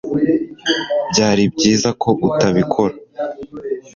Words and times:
byari 1.11 1.43
byiza 1.53 1.89
ko 2.01 2.09
utabikora 2.27 2.95